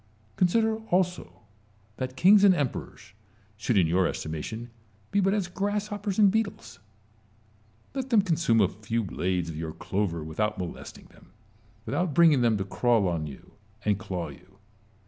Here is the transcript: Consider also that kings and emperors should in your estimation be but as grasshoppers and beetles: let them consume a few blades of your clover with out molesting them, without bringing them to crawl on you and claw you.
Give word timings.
Consider 0.35 0.77
also 0.87 1.41
that 1.97 2.15
kings 2.15 2.43
and 2.43 2.55
emperors 2.55 3.13
should 3.55 3.77
in 3.77 3.85
your 3.85 4.07
estimation 4.07 4.71
be 5.11 5.19
but 5.19 5.31
as 5.31 5.47
grasshoppers 5.47 6.17
and 6.17 6.31
beetles: 6.31 6.79
let 7.93 8.09
them 8.09 8.23
consume 8.23 8.61
a 8.61 8.67
few 8.67 9.03
blades 9.03 9.51
of 9.51 9.55
your 9.57 9.73
clover 9.73 10.23
with 10.23 10.39
out 10.39 10.57
molesting 10.57 11.05
them, 11.11 11.33
without 11.85 12.15
bringing 12.15 12.41
them 12.41 12.57
to 12.57 12.65
crawl 12.65 13.07
on 13.07 13.27
you 13.27 13.51
and 13.85 13.99
claw 13.99 14.29
you. 14.29 14.57